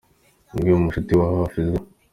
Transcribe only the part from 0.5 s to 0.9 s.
umwe mu